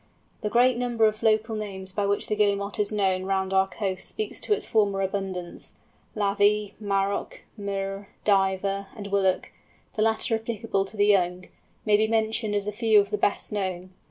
The 0.41 0.49
great 0.49 0.77
number 0.79 1.05
of 1.05 1.21
local 1.21 1.55
names 1.55 1.91
by 1.91 2.07
which 2.07 2.25
the 2.25 2.35
Guillemot 2.35 2.79
is 2.79 2.91
known 2.91 3.25
round 3.25 3.53
our 3.53 3.67
coasts 3.67 4.07
speak 4.09 4.31
to 4.41 4.51
its 4.51 4.65
former 4.65 5.01
abundance; 5.01 5.75
Lavy, 6.15 6.73
Marrock, 6.81 7.41
Murre, 7.55 8.07
Diver, 8.23 8.87
and 8.95 9.05
Willock—the 9.11 10.01
latter 10.01 10.33
applicable 10.33 10.85
to 10.85 10.97
the 10.97 11.05
young—may 11.05 11.97
be 11.97 12.07
mentioned 12.07 12.55
as 12.55 12.65
a 12.65 12.71
few 12.71 12.99
of 12.99 13.11
the 13.11 13.17
best 13.19 13.51
known. 13.51 13.91